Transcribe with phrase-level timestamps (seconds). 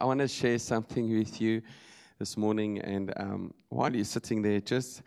[0.00, 1.60] I want to share something with you
[2.18, 2.78] this morning.
[2.78, 5.02] And um, while you're sitting there, just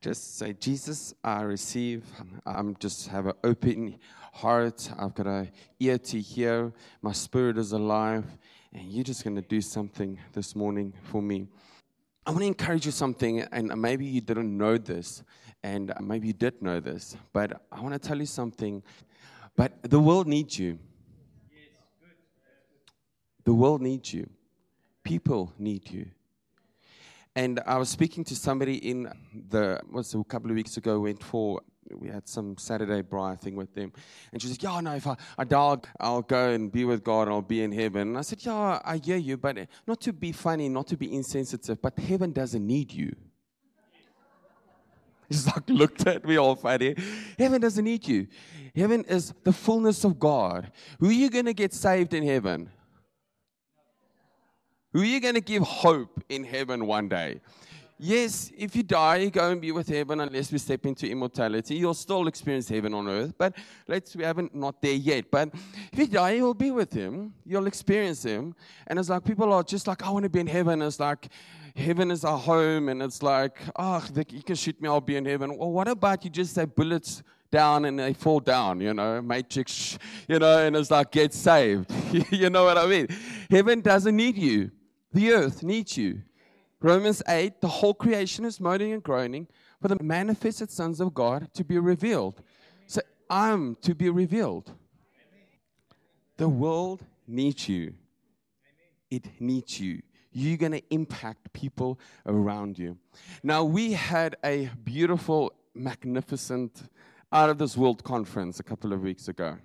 [0.00, 2.04] just say, Jesus, I receive.
[2.46, 3.98] I'm just have an open
[4.32, 4.90] heart.
[4.98, 6.72] I've got an ear to hear.
[7.02, 8.24] My spirit is alive.
[8.72, 11.48] And you're just going to do something this morning for me.
[12.26, 15.22] I want to encourage you something, and maybe you didn't know this,
[15.62, 18.82] and maybe you did know this, but I want to tell you something.
[19.54, 20.80] But the world needs you.
[23.46, 24.28] The world needs you.
[25.04, 26.06] People need you.
[27.36, 29.08] And I was speaking to somebody in
[29.50, 31.60] the, was a couple of weeks ago, went for,
[31.94, 33.92] we had some Saturday braai thing with them.
[34.32, 37.28] And she said, Yeah, no, if I, I die, I'll go and be with God
[37.28, 38.08] and I'll be in heaven.
[38.08, 39.56] And I said, Yeah, I hear you, but
[39.86, 43.14] not to be funny, not to be insensitive, but heaven doesn't need you.
[45.28, 46.96] He's like looked at me all funny.
[47.38, 48.26] Heaven doesn't need you.
[48.74, 50.72] Heaven is the fullness of God.
[50.98, 52.70] Who are you going to get saved in heaven?
[54.96, 57.42] Who are you going to give hope in heaven one day?
[57.98, 61.74] Yes, if you die, you go and be with heaven unless we step into immortality.
[61.74, 63.54] You'll still experience heaven on earth, but
[63.86, 65.30] let's we haven't not there yet.
[65.30, 65.50] But
[65.92, 67.34] if you die, you'll be with him.
[67.44, 68.54] You'll experience him.
[68.86, 70.80] And it's like people are just like, I want to be in heaven.
[70.80, 71.28] It's like
[71.76, 75.26] heaven is our home, and it's like, oh, you can shoot me, I'll be in
[75.26, 75.58] heaven.
[75.58, 79.98] Well, what about you just say bullets down and they fall down, you know, matrix,
[80.26, 81.92] you know, and it's like get saved.
[82.32, 83.08] you know what I mean?
[83.50, 84.70] Heaven doesn't need you.
[85.12, 86.22] The earth needs you.
[86.80, 89.48] Romans 8 the whole creation is moaning and groaning
[89.80, 92.42] for the manifested sons of God to be revealed.
[92.86, 94.72] So I'm to be revealed.
[96.36, 97.94] The world needs you.
[99.10, 100.02] It needs you.
[100.32, 102.98] You're going to impact people around you.
[103.42, 106.82] Now, we had a beautiful, magnificent,
[107.32, 109.56] out of this world conference a couple of weeks ago.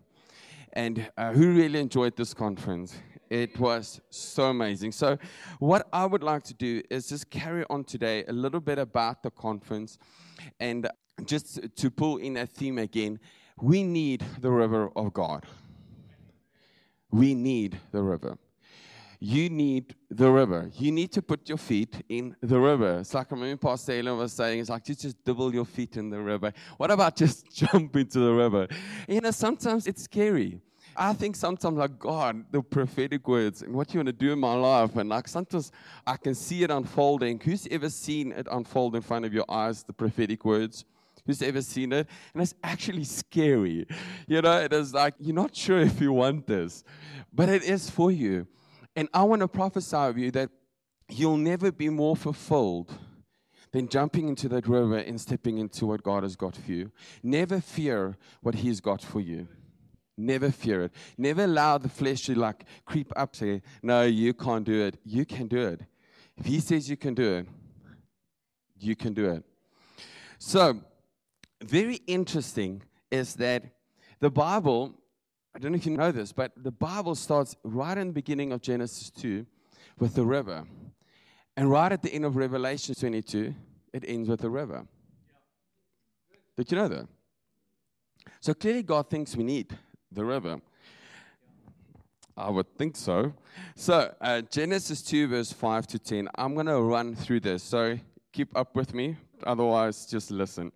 [0.73, 2.95] And uh, who really enjoyed this conference?
[3.31, 4.91] It was so amazing.
[4.91, 5.17] So,
[5.59, 9.23] what I would like to do is just carry on today a little bit about
[9.23, 9.97] the conference
[10.59, 10.89] and
[11.23, 13.21] just to pull in a theme again.
[13.61, 15.45] We need the river of God.
[17.09, 18.37] We need the river.
[19.21, 20.69] You need the river.
[20.77, 22.99] You need to put your feet in the river.
[22.99, 25.95] It's like I remember Pastor Ellen was saying, it's like just, just double your feet
[25.95, 26.51] in the river.
[26.75, 28.67] What about just jump into the river?
[29.07, 30.59] You know, sometimes it's scary.
[30.95, 34.33] I think sometimes like God, oh, the prophetic words and what you want to do
[34.33, 35.71] in my life, and like sometimes
[36.05, 37.39] I can see it unfolding.
[37.39, 40.85] Who's ever seen it unfold in front of your eyes, the prophetic words?
[41.25, 42.07] Who's ever seen it?
[42.33, 43.85] And it's actually scary.
[44.27, 46.83] You know, it is like you're not sure if you want this,
[47.33, 48.47] but it is for you.
[48.95, 50.49] And I want to prophesy of you that
[51.09, 52.91] you'll never be more fulfilled
[53.71, 56.91] than jumping into that river and stepping into what God has got for you.
[57.23, 59.47] Never fear what He's got for you.
[60.21, 60.91] Never fear it.
[61.17, 64.97] Never allow the flesh to like creep up, say, No, you can't do it.
[65.03, 65.81] You can do it.
[66.37, 67.47] If He says you can do it,
[68.79, 69.43] you can do it.
[70.37, 70.79] So,
[71.63, 73.63] very interesting is that
[74.19, 74.95] the Bible,
[75.55, 78.51] I don't know if you know this, but the Bible starts right in the beginning
[78.51, 79.45] of Genesis 2
[79.99, 80.65] with the river.
[81.57, 83.53] And right at the end of Revelation 22,
[83.93, 84.85] it ends with the river.
[86.57, 87.07] Did you know that?
[88.39, 89.77] So clearly, God thinks we need
[90.11, 90.61] the river?
[92.37, 93.33] I would think so.
[93.75, 96.29] So, uh, Genesis 2, verse 5 to 10.
[96.35, 97.61] I'm going to run through this.
[97.63, 97.99] So,
[98.31, 99.17] keep up with me.
[99.43, 100.71] Otherwise, just listen.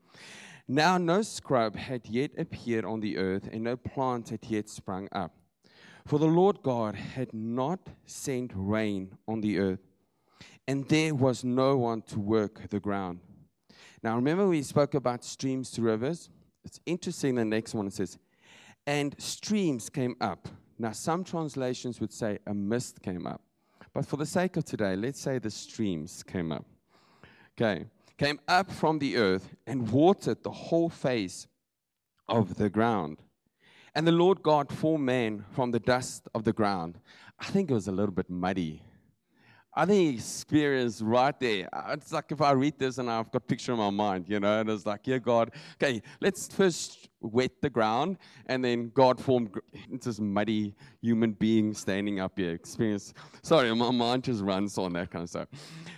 [0.68, 5.08] Now, no scrub had yet appeared on the earth, and no plant had yet sprung
[5.12, 5.32] up.
[6.06, 9.80] For the Lord God had not sent rain on the earth,
[10.68, 13.20] and there was no one to work the ground.
[14.04, 16.30] Now, remember we spoke about streams to rivers?
[16.64, 18.18] It's interesting, the next one says,
[18.88, 20.48] and streams came up.
[20.78, 23.42] Now, some translations would say a mist came up.
[23.94, 26.66] But for the sake of today, let's say the streams came up.
[27.58, 27.86] Okay.
[28.18, 31.48] Came up from the earth and watered the whole face
[32.28, 33.22] of the ground.
[33.94, 37.00] And the Lord God formed man from the dust of the ground.
[37.40, 38.82] I think it was a little bit muddy.
[39.74, 41.68] I think experience right there.
[41.90, 44.40] It's like if I read this and I've got a picture in my mind, you
[44.40, 45.52] know, and it's like, yeah, God,
[45.82, 49.50] okay, let's first wet the ground, and then God formed
[49.90, 52.52] this muddy human being standing up here.
[52.52, 53.14] Experience.
[53.42, 55.48] Sorry, my mind just runs on that kind of stuff.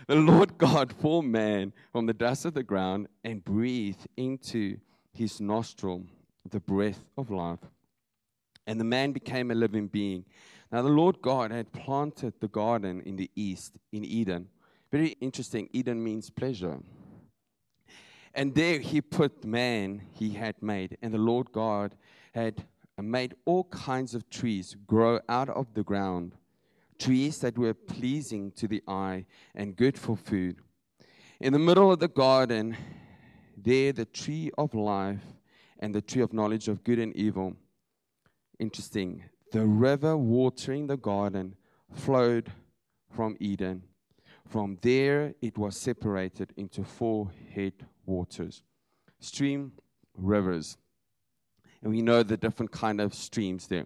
[0.08, 4.78] The Lord God formed man from the dust of the ground and breathed into
[5.14, 6.04] his nostril
[6.50, 7.60] the breath of life.
[8.66, 10.26] And the man became a living being.
[10.72, 14.50] Now, the Lord God had planted the garden in the east, in Eden.
[14.92, 15.70] Very interesting.
[15.72, 16.78] Eden means pleasure.
[18.38, 20.98] And there he put man he had made.
[21.02, 21.96] And the Lord God
[22.34, 22.64] had
[23.02, 26.34] made all kinds of trees grow out of the ground
[26.98, 29.26] trees that were pleasing to the eye
[29.56, 30.58] and good for food.
[31.40, 32.76] In the middle of the garden,
[33.56, 35.22] there the tree of life
[35.80, 37.56] and the tree of knowledge of good and evil.
[38.60, 39.24] Interesting.
[39.52, 41.56] The river watering the garden
[41.94, 42.52] flowed
[43.12, 43.84] from Eden.
[44.48, 47.74] From there, it was separated into four head
[48.08, 48.64] waters
[49.20, 49.72] stream,
[50.16, 50.78] rivers.
[51.82, 53.86] And we know the different kind of streams there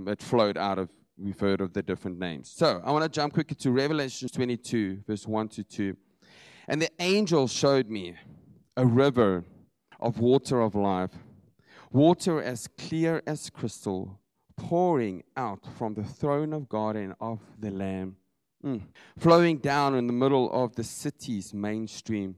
[0.00, 2.50] that flowed out of, we've heard of the different names.
[2.50, 5.96] So I want to jump quickly to Revelation 22, verse 1 to 2.
[6.68, 8.14] And the angel showed me
[8.76, 9.44] a river
[9.98, 11.12] of water of life,
[11.90, 14.20] water as clear as crystal,
[14.56, 18.16] pouring out from the throne of God and of the Lamb,
[18.64, 18.82] mm.
[19.18, 22.36] flowing down in the middle of the city's main stream.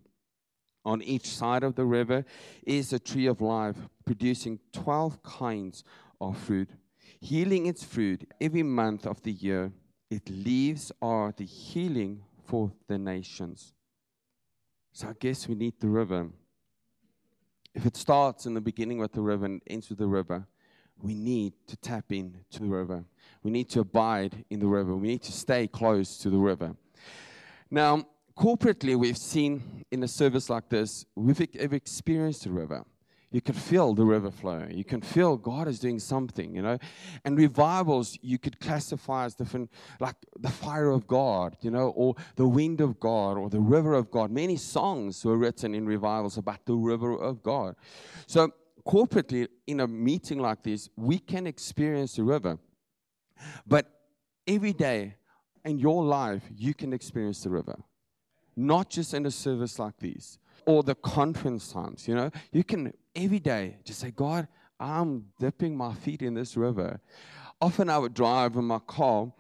[0.85, 2.25] On each side of the river
[2.65, 5.85] is a tree of life, producing 12 kinds
[6.21, 6.71] of fruit,
[7.21, 9.73] healing its fruit every month of the year.
[10.11, 13.75] Its leaves are the healing for the nations.
[14.93, 16.29] So I guess we need the river.
[17.75, 20.47] If it starts in the beginning with the river and ends with the river,
[21.01, 23.05] we need to tap into the river.
[23.43, 24.95] We need to abide in the river.
[24.95, 26.77] We need to stay close to the river.
[27.71, 28.07] Now,
[28.37, 32.85] corporately, we've seen in a service like this, we've, experienced the river
[33.33, 34.67] you can feel the river flow.
[34.71, 36.79] You can feel God is doing something, you know.
[37.25, 42.15] And revivals, you could classify as different, like the fire of God, you know, or
[42.37, 44.31] the wind of God, or the river of God.
[44.31, 47.75] Many songs were written in revivals about the river of God.
[48.27, 48.51] So,
[48.87, 52.59] corporately, in a meeting like this, we can experience the river.
[53.67, 53.87] But
[54.47, 55.17] every day
[55.65, 57.79] in your life, you can experience the river,
[58.57, 62.31] not just in a service like this or the conference times, you know.
[62.53, 67.01] You can every day just say, God, I'm dipping my feet in this river.
[67.61, 69.33] Often I would drive in my car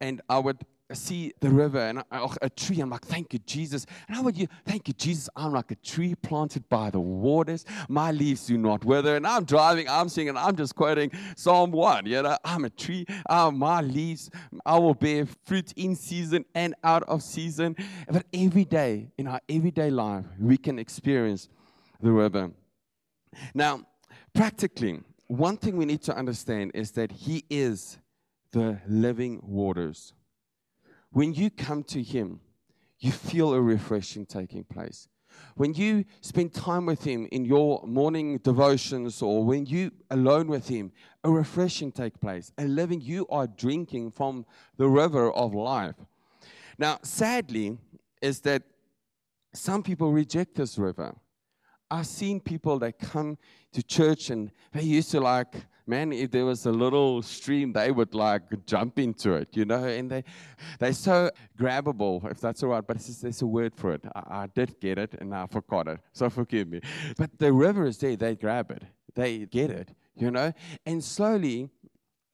[0.00, 0.58] and I would
[0.94, 2.80] see the river and a tree.
[2.80, 3.86] I'm like, thank you, Jesus.
[4.06, 5.28] And how would you, thank you, Jesus.
[5.36, 7.64] I'm like a tree planted by the waters.
[7.88, 9.16] My leaves do not wither.
[9.16, 12.06] And I'm driving, I'm singing, I'm just quoting Psalm 1.
[12.06, 13.06] You know, I'm a tree.
[13.28, 14.30] Uh, my leaves,
[14.64, 17.76] I will bear fruit in season and out of season.
[18.10, 21.48] But every day, in our everyday life, we can experience
[22.00, 22.50] the river.
[23.54, 23.82] Now,
[24.34, 27.98] practically, one thing we need to understand is that He is
[28.52, 30.14] the living waters.
[31.10, 32.40] When you come to Him,
[32.98, 35.08] you feel a refreshing taking place.
[35.54, 40.68] When you spend time with Him in your morning devotions or when you alone with
[40.68, 40.92] Him,
[41.24, 42.52] a refreshing take place.
[42.58, 44.46] A living, you are drinking from
[44.76, 45.96] the river of life.
[46.78, 47.78] Now, sadly,
[48.22, 48.62] is that
[49.52, 51.14] some people reject this river.
[51.90, 53.38] I've seen people that come
[53.72, 55.54] to church and they used to like,
[55.88, 59.84] man, if there was a little stream, they would like jump into it, you know,
[59.84, 60.24] and they,
[60.78, 64.02] they're so grabbable, if that's all right, but just, there's a word for it.
[64.14, 66.80] I, I, did get it and I forgot it, so forgive me.
[67.16, 70.52] But the river is there, they grab it, they get it, you know,
[70.84, 71.70] and slowly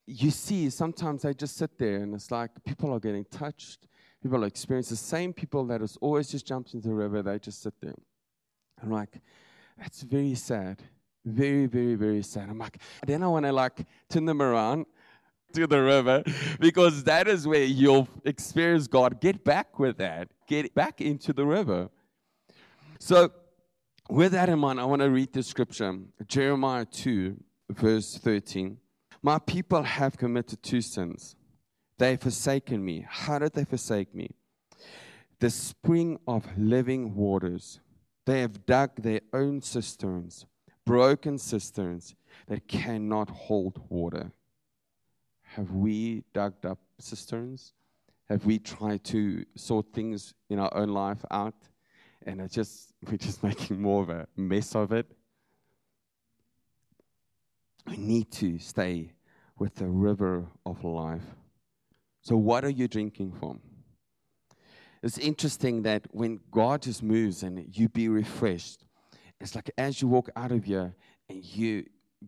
[0.07, 3.87] you see sometimes they just sit there and it's like people are getting touched.
[4.21, 7.39] People are experiencing the same people that has always just jumped into the river, they
[7.39, 7.93] just sit there.
[8.81, 9.21] I'm like,
[9.77, 10.81] that's very sad.
[11.25, 12.49] Very, very, very sad.
[12.49, 14.85] I'm like, then I want to like turn them around
[15.53, 16.23] to the river
[16.59, 19.19] because that is where you'll experience God.
[19.19, 20.27] Get back with that.
[20.47, 21.89] Get back into the river.
[22.99, 23.31] So,
[24.07, 27.37] with that in mind, I want to read the scripture Jeremiah 2,
[27.71, 28.77] verse 13.
[29.23, 31.35] My people have committed two sins.
[31.97, 33.05] They have forsaken me.
[33.09, 34.29] How did they forsake me?
[35.39, 37.79] The spring of living waters
[38.25, 40.45] they have dug their own cisterns,
[40.85, 42.15] broken cisterns
[42.47, 44.31] that cannot hold water.
[45.41, 47.73] Have we dug up cisterns?
[48.29, 51.55] Have we tried to sort things in our own life out?
[52.25, 55.05] And it's just we're just making more of a mess of it.
[57.87, 59.13] We need to stay
[59.57, 61.23] with the river of life.
[62.21, 63.61] So, what are you drinking from?
[65.03, 68.84] It's interesting that when God just moves and you be refreshed,
[69.39, 70.95] it's like as you walk out of here
[71.29, 71.85] and you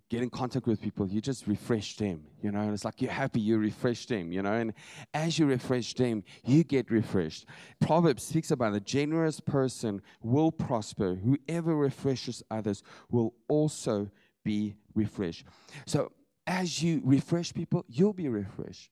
[0.10, 3.12] get in contact with people, you just refresh them, you know, and it's like you're
[3.12, 4.74] happy, you refresh them, you know, and
[5.14, 7.46] as you refresh them, you get refreshed.
[7.80, 11.16] Proverbs speaks about a generous person will prosper.
[11.16, 14.10] Whoever refreshes others will also
[14.44, 15.46] be refreshed.
[15.86, 16.12] So
[16.46, 18.92] as you refresh people, you'll be refreshed.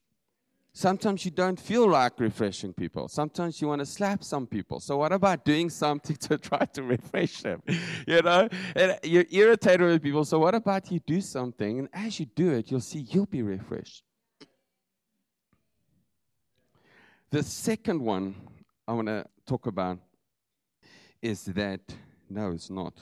[0.78, 3.08] Sometimes you don't feel like refreshing people.
[3.08, 4.78] Sometimes you want to slap some people.
[4.78, 7.62] So what about doing something to try to refresh them?
[8.06, 10.26] You know, and you're irritated with people.
[10.26, 13.40] So what about you do something, and as you do it, you'll see you'll be
[13.40, 14.02] refreshed.
[17.30, 18.34] The second one
[18.86, 19.98] I want to talk about
[21.22, 21.80] is that
[22.28, 22.92] no, it's not.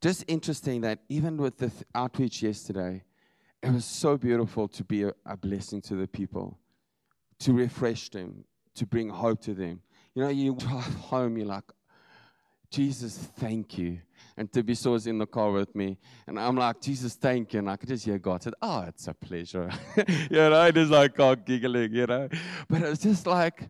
[0.00, 3.02] Just interesting that even with the th- outreach yesterday,
[3.62, 6.58] it was so beautiful to be a, a blessing to the people,
[7.40, 9.80] to refresh them, to bring hope to them.
[10.14, 11.64] You know, you drive home, you're like,
[12.70, 14.00] Jesus, thank you.
[14.36, 17.58] And Tabiso was in the car with me, and I'm like, Jesus, thank you.
[17.58, 19.70] And I could just hear God said, Oh, it's a pleasure.
[19.96, 22.28] you know, is like God giggling, you know.
[22.68, 23.68] But it's just like,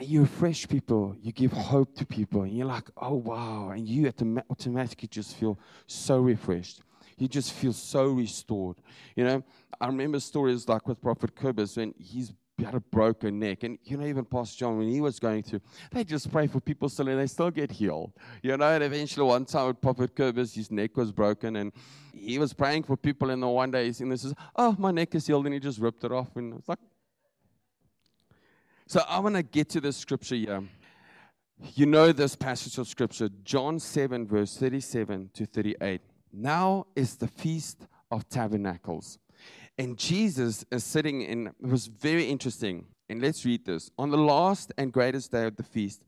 [0.00, 4.10] you refresh people, you give hope to people, and you're like, oh wow, and you
[4.50, 6.80] automatically just feel so refreshed.
[7.18, 8.76] You just feels so restored.
[9.16, 9.44] You know,
[9.80, 12.32] I remember stories like with Prophet Kobus when he's
[12.64, 13.62] had a broken neck.
[13.62, 15.60] And you know, even Pastor John, when he was going through,
[15.92, 18.12] they just pray for people still and they still get healed.
[18.42, 21.72] You know, and eventually one time with Prophet Kobus, his neck was broken and
[22.12, 25.14] he was praying for people and then one day he's in this, oh, my neck
[25.14, 26.34] is healed, and he just ripped it off.
[26.36, 26.78] And it's like,
[28.86, 30.62] so I want to get to the scripture here.
[31.74, 36.00] You know this passage of scripture, John 7, verse 37 to 38.
[36.32, 39.18] Now is the feast of tabernacles.
[39.78, 42.86] And Jesus is sitting in, it was very interesting.
[43.08, 43.90] And let's read this.
[43.98, 46.02] On the last and greatest day of the feast,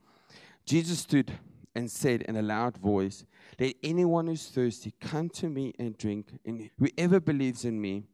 [0.66, 1.32] Jesus stood
[1.74, 3.24] and said in a loud voice,
[3.58, 6.38] Let anyone who's thirsty come to me and drink.
[6.44, 8.04] And whoever believes in me,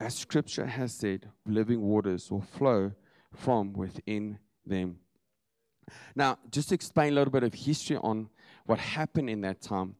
[0.00, 2.92] as scripture has said, living waters will flow
[3.32, 4.98] from within them.
[6.14, 8.28] Now, just to explain a little bit of history on
[8.66, 9.94] what happened in that time.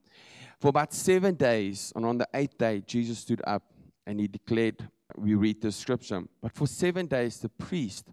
[0.59, 3.63] For about seven days, and on the eighth day, Jesus stood up
[4.05, 8.09] and he declared, we read the scripture, but for seven days, the priest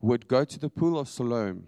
[0.00, 1.66] would go to the pool of Siloam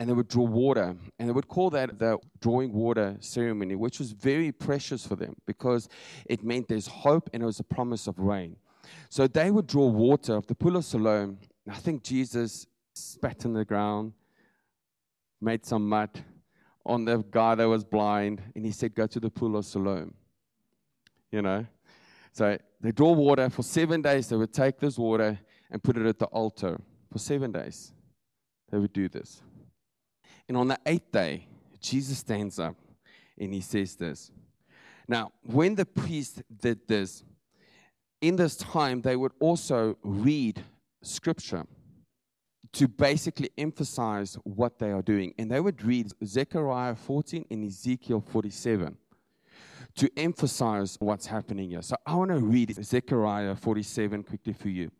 [0.00, 0.96] and they would draw water.
[1.18, 5.34] And they would call that the drawing water ceremony, which was very precious for them
[5.46, 5.88] because
[6.26, 8.56] it meant there's hope and it was a promise of rain.
[9.10, 11.38] So they would draw water of the pool of Siloam
[11.70, 14.12] I think Jesus spat in the ground,
[15.40, 16.24] made some mud
[16.84, 20.14] on the guy that was blind, and he said, Go to the pool of Siloam.
[21.30, 21.66] You know?
[22.32, 24.28] So they draw water for seven days.
[24.28, 25.38] They would take this water
[25.70, 26.80] and put it at the altar.
[27.10, 27.92] For seven days,
[28.70, 29.42] they would do this.
[30.48, 31.46] And on the eighth day,
[31.80, 32.76] Jesus stands up
[33.38, 34.30] and he says this.
[35.06, 37.22] Now, when the priest did this,
[38.20, 40.62] in this time, they would also read
[41.02, 41.66] scripture
[42.72, 45.34] to basically emphasize what they are doing.
[45.38, 48.96] And they would read Zechariah 14 and Ezekiel 47
[49.94, 51.82] to emphasize what's happening here.
[51.82, 54.90] So I want to read Zechariah 47 quickly for you.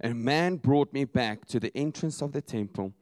[0.00, 2.92] And a man brought me back to the entrance of the temple,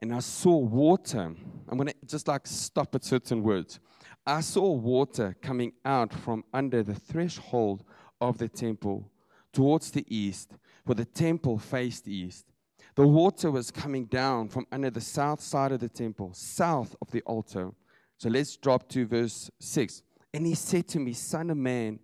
[0.00, 1.34] and I saw water.
[1.68, 3.78] I'm going to just like stop at certain words.
[4.26, 7.84] I saw water coming out from under the threshold
[8.20, 9.10] of the temple
[9.52, 10.52] towards the east
[10.84, 12.46] for the temple faced east.
[12.96, 17.10] The water was coming down from under the south side of the temple, south of
[17.10, 17.72] the altar.
[18.18, 20.02] So let's drop to verse 6.
[20.32, 22.00] And he said to me, Son of man,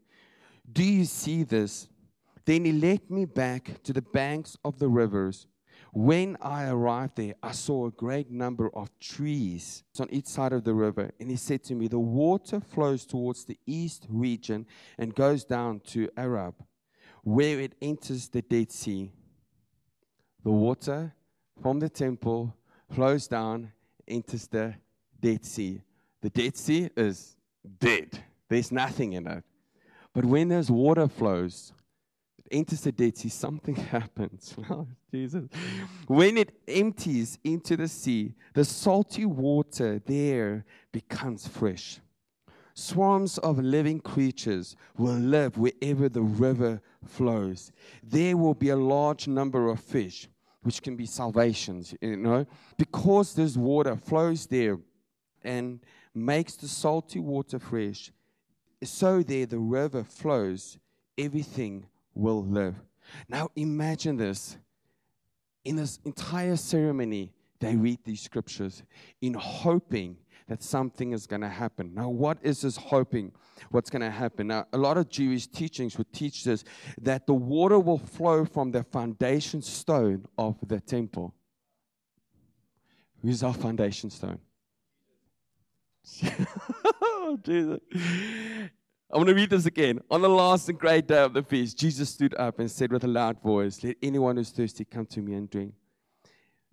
[0.70, 1.88] do you see this?
[2.44, 5.46] Then he led me back to the banks of the rivers.
[5.94, 10.64] When I arrived there, I saw a great number of trees on each side of
[10.64, 11.10] the river.
[11.18, 14.66] And he said to me, The water flows towards the east region
[14.98, 16.64] and goes down to Arabah
[17.24, 19.10] where it enters the Dead Sea.
[20.44, 21.14] The water
[21.60, 22.54] from the temple
[22.90, 23.72] flows down,
[24.06, 24.74] enters the
[25.20, 25.80] Dead Sea.
[26.20, 27.36] The Dead Sea is
[27.78, 29.44] dead, there's nothing in it.
[30.12, 31.72] But when there's water flows,
[32.38, 34.54] it enters the Dead Sea, something happens.
[34.70, 35.44] Oh, Jesus.
[36.06, 42.00] When it empties into the sea, the salty water there becomes fresh.
[42.74, 47.70] Swarms of living creatures will live wherever the river flows.
[48.02, 50.28] There will be a large number of fish,
[50.62, 52.46] which can be salvations, you know,
[52.78, 54.78] because this water flows there
[55.42, 55.80] and
[56.14, 58.10] makes the salty water fresh.
[58.82, 60.78] So there the river flows,
[61.18, 62.76] everything will live.
[63.28, 64.56] Now imagine this.
[65.64, 68.82] In this entire ceremony, they read these scriptures
[69.20, 70.16] in hoping
[70.52, 71.94] that something is going to happen.
[71.94, 73.32] Now, what is this hoping?
[73.70, 74.48] What's going to happen?
[74.48, 76.62] Now, a lot of Jewish teachings would teach this
[77.00, 81.34] that the water will flow from the foundation stone of the temple.
[83.22, 84.40] Who's our foundation stone?
[87.42, 87.80] Jesus.
[89.10, 90.00] I want to read this again.
[90.10, 93.04] On the last and great day of the feast, Jesus stood up and said with
[93.04, 95.72] a loud voice, Let anyone who's thirsty come to me and drink.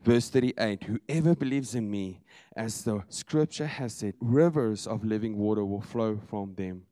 [0.01, 2.21] Verse 38 Whoever believes in me,
[2.55, 6.83] as the scripture has said, rivers of living water will flow from them.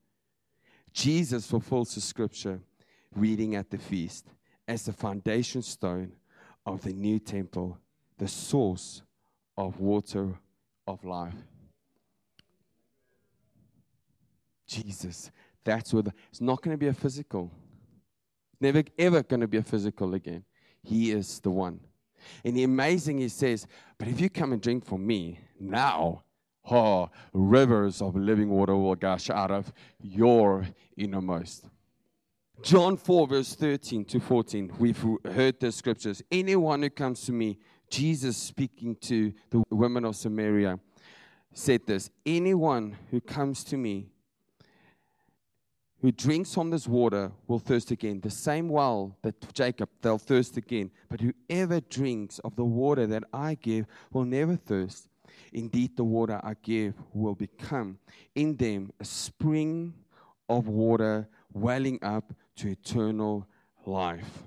[0.93, 2.59] Jesus fulfills the scripture
[3.15, 4.27] reading at the feast
[4.67, 6.11] as the foundation stone
[6.65, 7.77] of the new temple
[8.17, 9.03] the source
[9.57, 10.33] of water
[10.87, 11.35] of life.
[14.67, 15.31] Jesus,
[15.63, 17.51] that's what the, it's not going to be a physical.
[18.59, 20.43] Never ever going to be a physical again.
[20.83, 21.79] He is the one.
[22.43, 26.23] And the amazing, he says, but if you come and drink from me now,
[26.69, 31.65] oh, rivers of living water will gush out of your innermost.
[32.61, 36.23] John 4, verse 13 to 14, we've heard the scriptures.
[36.31, 37.59] Anyone who comes to me,
[37.89, 40.79] Jesus speaking to the women of Samaria,
[41.53, 44.07] said this Anyone who comes to me,
[46.07, 48.21] who drinks from this water, will thirst again.
[48.21, 50.89] The same well that Jacob, they'll thirst again.
[51.09, 55.09] But whoever drinks of the water that I give will never thirst.
[55.51, 57.99] Indeed, the water I give will become
[58.35, 59.95] in them a spring
[60.47, 63.45] of water welling up to eternal
[63.85, 64.43] life.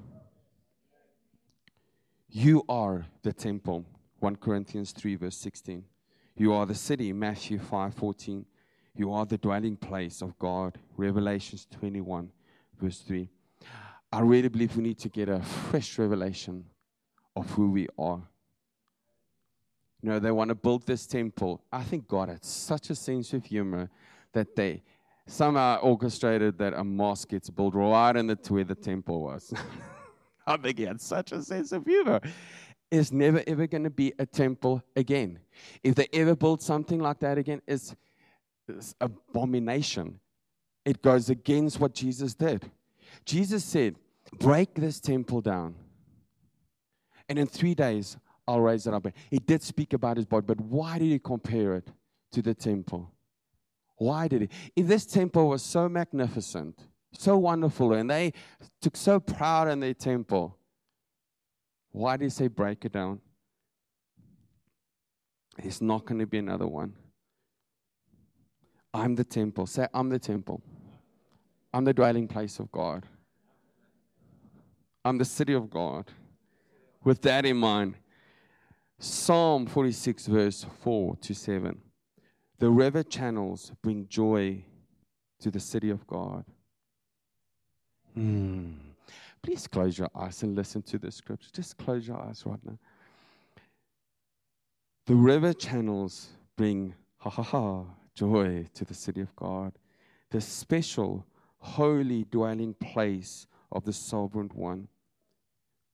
[2.31, 3.85] You are the temple.
[4.21, 5.85] 1 Corinthians 3, verse 16.
[6.38, 7.12] You are the city.
[7.12, 8.47] Matthew 5, 14.
[8.97, 10.78] You are the dwelling place of God.
[10.97, 12.30] Revelations 21,
[12.80, 13.28] verse 3.
[14.12, 16.64] I really believe we need to get a fresh revelation
[17.37, 18.20] of who we are.
[20.02, 21.62] You know, they want to build this temple.
[21.73, 23.90] I think God had such a sense of humor
[24.32, 24.82] that they
[25.26, 29.52] somehow orchestrated that a mosque gets built right in the where the temple was.
[30.47, 32.20] I think he had such a sense of humor.
[32.90, 35.38] It's never ever going to be a temple again.
[35.85, 37.97] If they ever build something like that again, it's, it's
[39.00, 40.20] abomination.
[40.84, 42.70] It goes against what Jesus did.
[43.24, 43.96] Jesus said,
[44.38, 45.74] "Break this temple down,
[47.28, 50.60] and in three days I'll raise it up." He did speak about his body, but
[50.60, 51.90] why did he compare it
[52.32, 53.12] to the temple?
[53.96, 54.48] Why did he?
[54.76, 58.32] If this temple was so magnificent, so wonderful, and they
[58.80, 60.56] took so proud in their temple,
[61.92, 63.20] why did he say break it down?
[65.56, 66.94] There's not going to be another one.
[68.92, 69.66] I'm the temple.
[69.66, 70.62] Say, I'm the temple.
[71.72, 73.07] I'm the dwelling place of God.
[75.05, 76.11] I'm the city of God.
[77.05, 77.94] With that in mind,
[78.98, 81.81] Psalm 46, verse 4 to 7.
[82.59, 84.62] The river channels bring joy
[85.40, 86.44] to the city of God.
[88.14, 88.72] Hmm.
[89.42, 91.48] Please close your eyes and listen to the scripture.
[91.55, 92.79] Just close your eyes right now.
[95.07, 97.85] The river channels bring ha ha ha
[98.20, 99.72] joy to the city of God,
[100.30, 101.24] the special,
[101.59, 104.88] holy dwelling place of the sovereign one.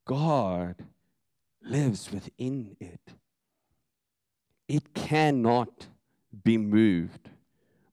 [0.05, 0.75] God
[1.63, 3.15] lives within it.
[4.69, 5.87] It cannot
[6.43, 7.31] be moved.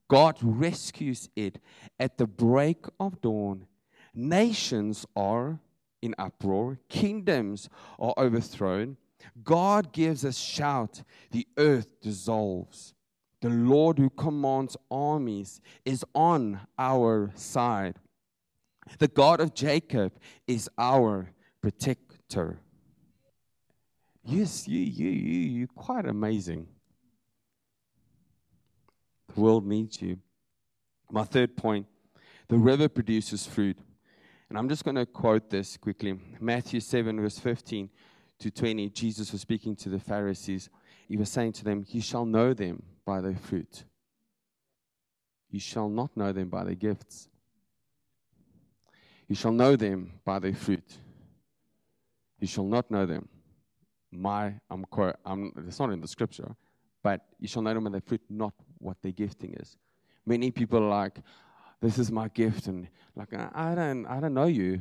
[0.08, 1.60] God rescues it
[2.00, 3.68] at the break of dawn.
[4.12, 5.60] Nations are
[6.02, 7.68] in uproar, kingdoms
[8.00, 8.96] are overthrown.
[9.44, 12.93] God gives a shout, the earth dissolves.
[13.44, 17.96] The Lord who commands armies is on our side.
[18.98, 20.14] The God of Jacob
[20.46, 21.28] is our
[21.60, 22.58] protector.
[24.24, 26.68] Yes, you, you, you, you're quite amazing.
[29.34, 30.20] The world needs you.
[31.10, 31.86] My third point
[32.48, 33.76] the river produces fruit.
[34.48, 36.18] And I'm just going to quote this quickly.
[36.40, 37.90] Matthew 7, verse 15
[38.38, 40.70] to 20, Jesus was speaking to the Pharisees.
[41.06, 43.84] He was saying to them, You shall know them by their fruit.
[45.50, 47.28] You shall not know them by their gifts.
[49.28, 50.98] You shall know them by their fruit.
[52.40, 53.28] You shall not know them.
[54.10, 54.84] My, I'm,
[55.24, 56.54] I'm it's not in the scripture,
[57.02, 59.76] but you shall know them by their fruit, not what their gifting is.
[60.26, 61.18] Many people are like,
[61.80, 64.80] this is my gift, and like I don't, I don't know you.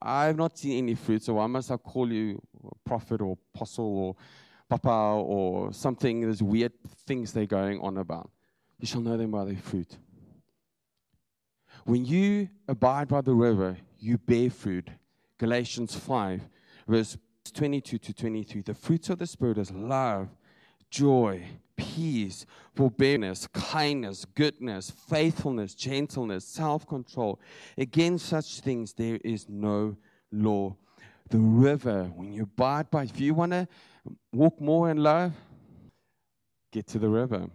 [0.00, 2.42] I've not seen any fruit, so why must I call you
[2.84, 4.16] prophet or apostle or
[4.78, 6.20] papa or something?
[6.20, 6.72] There's weird
[7.06, 8.30] things they're going on about.
[8.80, 9.96] You shall know them by their fruit.
[11.84, 14.88] When you abide by the river, you bear fruit.
[15.38, 16.48] Galatians 5,
[16.88, 17.16] verse
[17.52, 18.62] 22 to 23.
[18.62, 20.28] The fruits of the Spirit is love,
[20.90, 21.44] joy,
[21.76, 27.40] peace, forbearance, kindness, goodness, faithfulness, gentleness, self control.
[27.76, 29.96] Against such things, there is no
[30.32, 30.76] law.
[31.30, 33.68] The river, when you abide by, if you want to
[34.32, 35.32] walk more in love,
[36.72, 37.46] get to the river.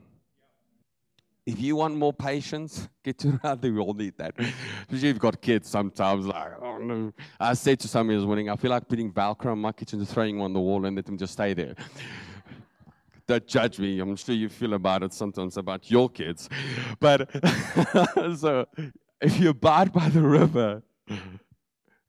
[1.45, 3.73] If you want more patience, get to the river.
[3.73, 4.35] We all need that.
[4.35, 6.25] because you've got kids sometimes.
[6.25, 7.13] Like, oh no.
[7.39, 10.13] I said to somebody this morning, I feel like putting Velcro in my kitchen, just
[10.13, 11.75] throwing on the wall and let them just stay there
[13.29, 13.99] don't judge me.
[13.99, 16.49] I'm sure you feel about it sometimes about your kids.
[16.99, 17.29] But
[18.37, 18.65] so
[19.21, 20.81] if you abide by the river,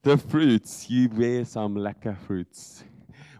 [0.02, 2.84] the fruits, you bear some lekker fruits.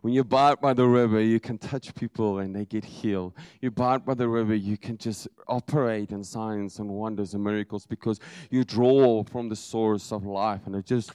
[0.03, 3.35] When you abide by the river, you can touch people and they get healed.
[3.61, 7.87] You abide by the river, you can just operate in signs and wonders and miracles
[7.87, 8.19] because
[8.51, 11.13] you draw from the source of life and it just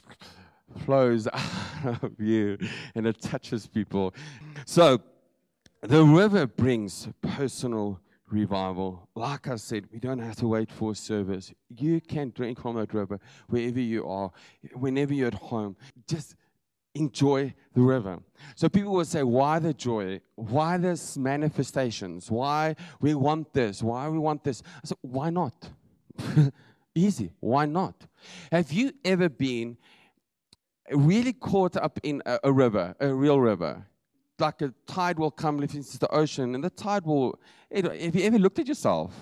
[0.84, 2.58] flows out of you
[2.94, 4.14] and it touches people.
[4.66, 5.00] So
[5.82, 9.08] the river brings personal revival.
[9.14, 11.52] Like I said, we don't have to wait for service.
[11.68, 14.30] You can drink from that river wherever you are,
[14.74, 15.76] whenever you're at home.
[16.06, 16.36] Just
[16.96, 18.18] enjoy the river.
[18.54, 20.20] So people will say, why the joy?
[20.34, 22.30] Why this manifestations?
[22.30, 23.82] Why we want this?
[23.82, 24.62] Why we want this?
[24.82, 25.70] I said, why not?
[26.94, 27.32] Easy.
[27.40, 28.06] Why not?
[28.50, 29.76] Have you ever been
[30.90, 33.86] really caught up in a, a river, a real river?
[34.38, 37.38] Like a tide will come lift into the ocean, and the tide will.
[37.72, 39.14] Have you ever looked at yourself?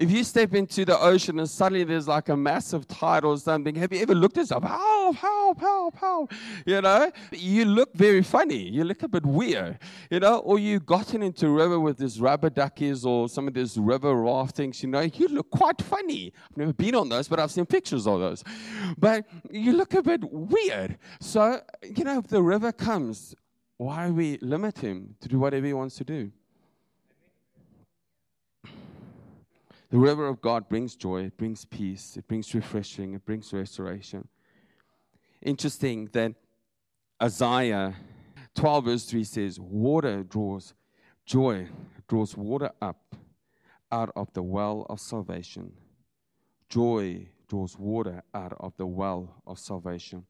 [0.00, 3.74] If you step into the ocean and suddenly there's like a massive tide or something,
[3.74, 4.64] have you ever looked at yourself?
[4.64, 6.32] Help, help, help, help.
[6.64, 8.66] You know, you look very funny.
[8.70, 9.78] You look a bit weird.
[10.10, 13.52] You know, or you've gotten into a river with these rubber duckies or some of
[13.52, 16.32] these river raftings, you know, you look quite funny.
[16.50, 18.42] I've never been on those, but I've seen pictures of those.
[18.96, 20.96] But you look a bit weird.
[21.20, 23.34] So, you know, if the river comes,
[23.76, 26.32] why we limit him to do whatever he wants to do?
[29.90, 34.28] The river of God brings joy, it brings peace, it brings refreshing, it brings restoration.
[35.42, 36.34] Interesting that
[37.20, 37.96] Isaiah
[38.54, 40.74] 12, verse 3 says, Water draws
[41.26, 41.66] joy,
[42.06, 43.16] draws water up
[43.90, 45.72] out of the well of salvation.
[46.68, 50.24] Joy draws water out of the well of salvation.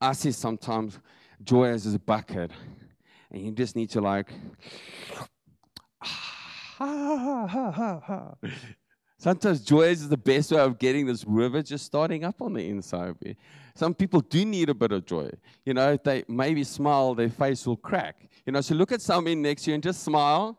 [0.00, 0.98] I see sometimes
[1.44, 2.50] joy as a bucket,
[3.30, 4.32] and you just need to like,
[6.02, 8.34] ha ha ha.
[9.26, 12.64] Sometimes joy is the best way of getting this river just starting up on the
[12.68, 13.34] inside of you.
[13.74, 15.28] Some people do need a bit of joy.
[15.64, 18.28] You know, if they maybe smile, their face will crack.
[18.46, 20.56] You know, so look at somebody next to you and just smile.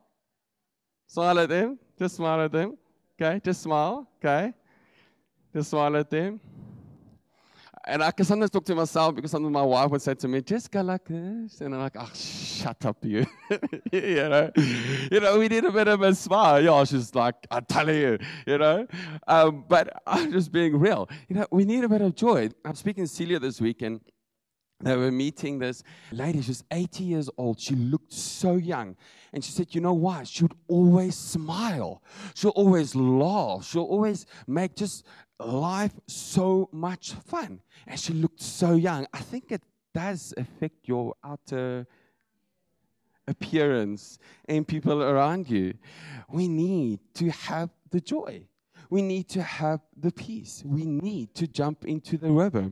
[1.07, 1.79] Smile at them.
[1.97, 2.77] Just smile at them.
[3.15, 4.05] Okay, just smile.
[4.17, 4.53] Okay.
[5.55, 6.41] Just smile at them.
[7.87, 10.41] And I can sometimes talk to myself because sometimes my wife would say to me,
[10.41, 11.61] just go like this.
[11.61, 13.25] And I'm like, oh, shut up, you.
[13.93, 14.51] you know,
[15.09, 16.61] you know, we need a bit of a smile.
[16.61, 18.87] Yeah, she's like, I tell you, you know.
[19.25, 21.09] Um, but I'm just being real.
[21.29, 22.49] You know, we need a bit of joy.
[22.65, 24.01] I'm speaking to Celia this weekend.
[24.81, 26.41] They were meeting this lady.
[26.41, 27.59] she's 80 years old.
[27.59, 28.95] She looked so young.
[29.33, 30.27] And she said, You know what?
[30.27, 32.03] She would always smile.
[32.35, 33.65] She'll always laugh.
[33.65, 35.05] She'll always make just
[35.39, 37.61] life so much fun.
[37.85, 39.07] And she looked so young.
[39.13, 39.61] I think it
[39.93, 41.87] does affect your outer
[43.27, 45.73] appearance and people around you.
[46.29, 48.43] We need to have the joy.
[48.89, 50.63] We need to have the peace.
[50.65, 52.71] We need to jump into the river.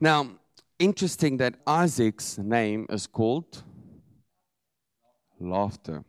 [0.00, 0.30] Now,
[0.78, 3.62] interesting that Isaac's name is called
[5.40, 6.04] laughter.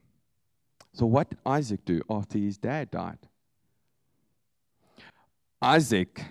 [0.94, 3.29] So, what did Isaac do after his dad died?
[5.62, 6.24] Isaac,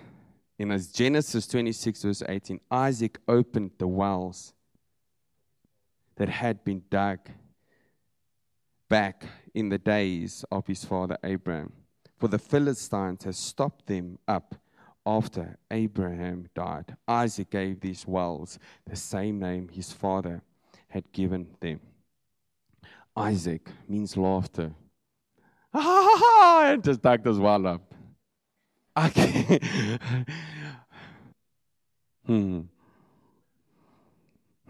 [0.57, 4.53] in Genesis 26, verse 18, Isaac opened the wells
[6.15, 7.19] that had been dug
[8.89, 11.71] back in the days of his father Abraham.
[12.17, 14.55] For the Philistines had stopped them up
[15.05, 16.97] after Abraham died.
[17.07, 20.41] Isaac gave these wells the same name his father
[20.89, 21.79] had given them.
[23.15, 24.71] Isaac means laughter.
[25.71, 26.71] Ha ha ha!
[26.73, 27.88] And just dug this well up.
[29.05, 29.59] Okay.
[32.25, 32.61] hmm.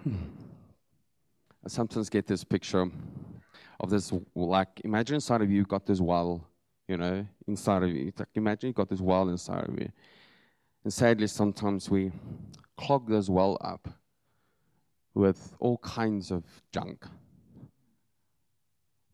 [0.04, 0.16] hmm.
[1.66, 2.86] I sometimes get this picture
[3.80, 6.48] of this, like, imagine inside of you, you've got this well,
[6.88, 8.14] you know, inside of you.
[8.18, 9.90] Like, imagine you've got this well inside of you.
[10.84, 12.12] And sadly, sometimes we
[12.78, 13.90] clog this well up
[15.16, 17.06] with all kinds of junk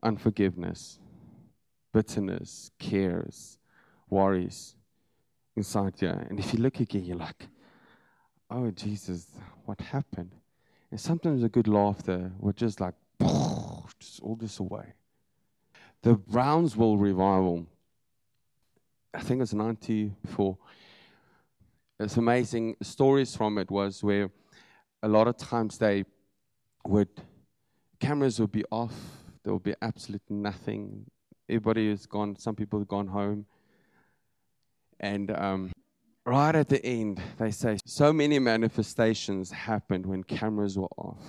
[0.02, 1.00] unforgiveness,
[1.92, 3.58] bitterness, cares,
[4.08, 4.76] worries
[5.56, 6.08] inside you.
[6.08, 7.48] And if you look again, you're like,
[8.50, 9.26] oh, Jesus,
[9.64, 10.32] what happened?
[10.90, 14.92] And sometimes a good laughter will just like, just all this away.
[16.02, 17.66] The Brownsville revival,
[19.12, 20.58] I think it's 94.
[21.98, 22.76] It's amazing.
[22.82, 24.30] Stories from it was where
[25.02, 26.04] a lot of times they
[26.86, 27.08] would,
[27.98, 28.94] cameras would be off,
[29.42, 31.06] there would be absolutely nothing.
[31.48, 33.46] Everybody is gone, some people have gone home
[35.00, 35.72] and um,
[36.24, 41.22] right at the end, they say so many manifestations happened when cameras were off.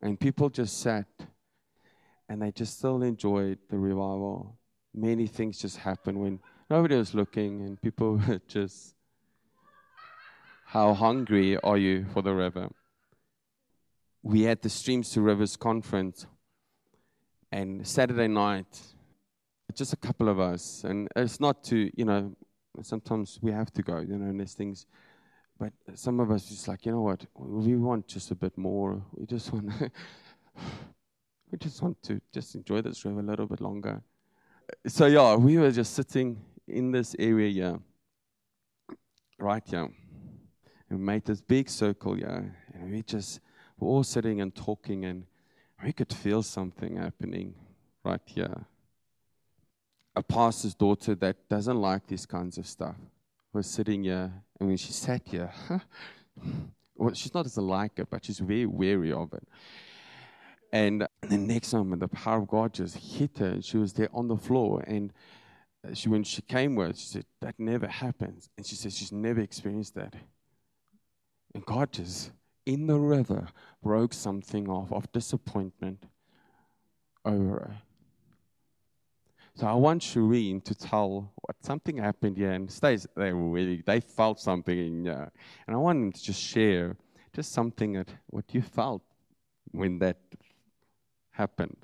[0.00, 1.06] And people just sat
[2.28, 4.58] and they just still enjoyed the revival.
[4.94, 8.94] Many things just happened when nobody was looking and people were just,
[10.66, 12.68] how hungry are you for the river?
[14.22, 16.26] we had the Streams to Rivers conference,
[17.50, 18.80] and Saturday night,
[19.74, 22.32] just a couple of us, and it's not to, you know,
[22.82, 24.86] sometimes we have to go, you know, and there's things,
[25.58, 29.02] but some of us just like, you know what, we want just a bit more.
[29.12, 29.70] We just want,
[31.50, 34.02] we just want to just enjoy this river a little bit longer.
[34.86, 37.78] So yeah, we were just sitting in this area here,
[39.38, 39.88] right here,
[40.90, 43.40] and we made this big circle here, and we just
[43.78, 45.24] were all sitting and talking, and
[45.82, 47.54] we could feel something happening
[48.04, 48.66] right here
[50.18, 52.96] a pastor's daughter that doesn't like these kinds of stuff
[53.52, 55.52] was sitting here, and when she sat here,
[56.96, 59.46] well, she's not as a like it, but she's very wary of it.
[60.72, 64.08] And the next moment, the power of God just hit her, and she was there
[64.12, 64.82] on the floor.
[64.88, 65.12] And
[65.94, 69.40] she, when she came with, she said, "That never happens." And she said she's never
[69.40, 70.14] experienced that.
[71.54, 72.32] And God just
[72.66, 73.46] in the river
[73.82, 76.04] broke something off of disappointment
[77.24, 77.82] over her.
[79.58, 83.98] So I want Shireen to tell what something happened here and stays there really they
[83.98, 85.32] felt something in here.
[85.66, 86.96] And I want them to just share
[87.34, 89.02] just something that what you felt
[89.72, 90.18] when that
[91.32, 91.76] happened.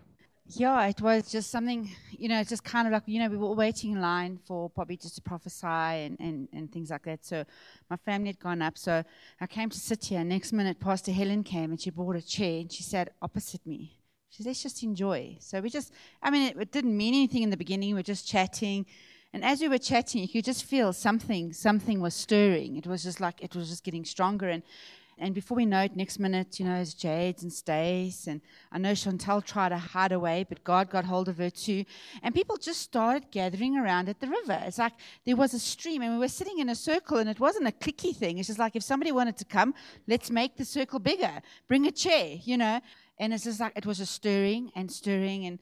[0.47, 3.55] Yeah, it was just something, you know, just kind of like, you know, we were
[3.55, 7.25] waiting in line for probably just to prophesy and, and, and things like that.
[7.25, 7.45] So
[7.91, 8.79] my family had gone up.
[8.79, 9.03] So
[9.41, 10.23] I came to sit here.
[10.23, 13.99] Next minute, Pastor Helen came and she brought a chair and she sat opposite me.
[14.35, 15.37] She said, let's just enjoy.
[15.39, 17.91] So we just, I mean, it, it didn't mean anything in the beginning.
[17.91, 18.85] We were just chatting.
[19.33, 22.77] And as we were chatting, you could just feel something, something was stirring.
[22.77, 24.49] It was just like, it was just getting stronger.
[24.49, 24.65] And,
[25.19, 28.27] and before we know it, next minute, you know, it's Jades and Stace.
[28.27, 28.41] And
[28.73, 31.85] I know Chantal tried to hide away, but God got hold of her too.
[32.21, 34.61] And people just started gathering around at the river.
[34.67, 34.95] It's like
[35.25, 37.71] there was a stream, and we were sitting in a circle, and it wasn't a
[37.71, 38.39] cliquey thing.
[38.39, 39.75] It's just like if somebody wanted to come,
[40.09, 41.41] let's make the circle bigger.
[41.69, 42.81] Bring a chair, you know.
[43.19, 45.59] And it's just like it was just stirring and stirring, and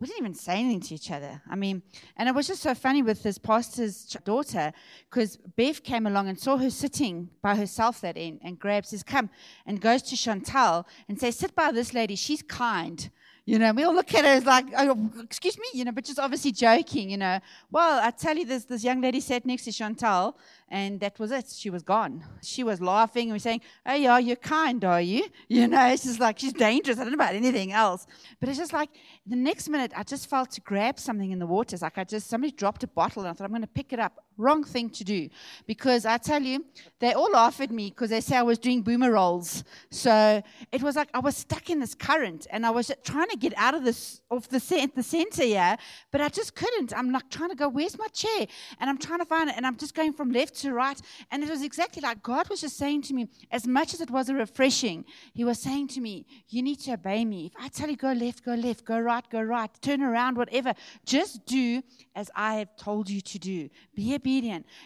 [0.00, 1.42] we didn't even say anything to each other.
[1.50, 1.82] I mean,
[2.16, 4.72] and it was just so funny with this pastor's daughter
[5.10, 9.02] because Bev came along and saw her sitting by herself that end and grabs says,
[9.02, 9.28] Come,
[9.66, 13.10] and goes to Chantal and says, Sit by this lady, she's kind.
[13.48, 16.04] You know, we all look at her as like, oh, excuse me, you know, but
[16.04, 17.40] just obviously joking, you know.
[17.70, 20.36] Well, I tell you, this, this young lady sat next to Chantal,
[20.68, 21.46] and that was it.
[21.56, 22.22] She was gone.
[22.42, 25.24] She was laughing and was saying, Oh, yeah, you're kind, are you?
[25.48, 26.98] You know, it's just like she's dangerous.
[26.98, 28.06] I don't know about anything else.
[28.38, 28.90] But it's just like
[29.26, 31.74] the next minute, I just felt to grab something in the water.
[31.74, 33.94] It's like I just, somebody dropped a bottle, and I thought, I'm going to pick
[33.94, 34.22] it up.
[34.38, 35.28] Wrong thing to do.
[35.66, 36.64] Because I tell you,
[37.00, 39.64] they all laugh at me because they say I was doing boomer rolls.
[39.90, 43.36] So it was like I was stuck in this current, and I was trying to
[43.36, 45.74] get out of this, off the, the center, yeah,
[46.12, 46.96] but I just couldn't.
[46.96, 48.46] I'm like trying to go, Where's my chair?
[48.78, 51.00] And I'm trying to find it, and I'm just going from left to right.
[51.32, 54.10] And it was exactly like God was just saying to me, as much as it
[54.10, 57.46] was a refreshing, He was saying to me, You need to obey me.
[57.46, 60.74] If I tell you, go left, go left, go right, go right, turn around, whatever,
[61.04, 61.82] just do
[62.14, 63.68] as I have told you to do.
[63.96, 64.27] Be obedient.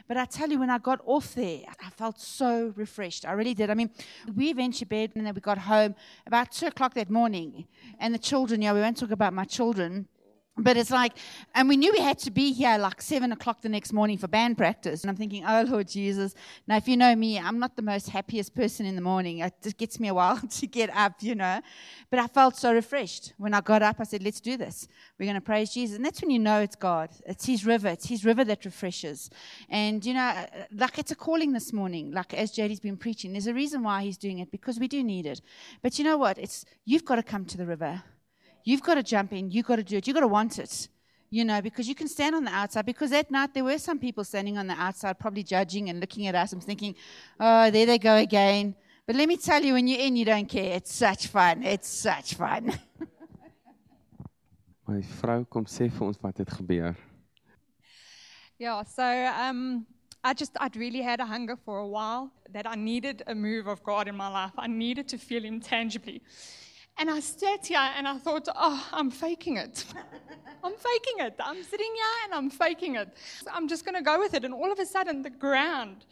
[0.08, 3.26] But I tell you, when I got off there, I felt so refreshed.
[3.26, 3.70] I really did.
[3.70, 3.90] I mean,
[4.34, 5.94] we ventured bed and then we got home
[6.26, 7.66] about two o'clock that morning.
[7.98, 10.06] And the children, yeah, we won't talk about my children
[10.58, 11.14] but it's like,
[11.54, 14.28] and we knew we had to be here like seven o'clock the next morning for
[14.28, 15.02] band practice.
[15.02, 16.34] And I'm thinking, oh Lord Jesus.
[16.66, 19.38] Now, if you know me, I'm not the most happiest person in the morning.
[19.38, 21.62] It just gets me a while to get up, you know.
[22.10, 23.32] But I felt so refreshed.
[23.38, 24.88] When I got up, I said, let's do this.
[25.18, 25.96] We're going to praise Jesus.
[25.96, 27.08] And that's when you know it's God.
[27.24, 27.88] It's His river.
[27.88, 29.30] It's His river that refreshes.
[29.70, 33.32] And, you know, like it's a calling this morning, like as JD's been preaching.
[33.32, 35.40] There's a reason why He's doing it because we do need it.
[35.80, 36.36] But you know what?
[36.36, 38.02] It's, you've got to come to the river.
[38.64, 39.50] You've got to jump in.
[39.50, 40.06] You've got to do it.
[40.06, 40.88] You've got to want it.
[41.30, 42.84] You know, because you can stand on the outside.
[42.84, 46.26] Because that night there were some people standing on the outside, probably judging and looking
[46.26, 46.94] at us and thinking,
[47.40, 48.74] oh, there they go again.
[49.06, 50.76] But let me tell you, when you're in, you don't care.
[50.76, 51.62] It's such fun.
[51.62, 52.72] It's such fun.
[54.86, 56.96] My vrou kom sê vir ons wat het gebeur.
[58.58, 59.86] Yeah, so um,
[60.24, 63.68] I just, I'd really had a hunger for a while that I needed a move
[63.68, 64.52] of God in my life.
[64.58, 66.20] I needed to feel Him tangibly.
[66.98, 69.84] And I sat here and I thought, oh, I'm faking it.
[70.64, 71.34] I'm faking it.
[71.40, 73.08] I'm sitting here and I'm faking it.
[73.52, 74.44] I'm just going to go with it.
[74.44, 76.04] And all of a sudden, the ground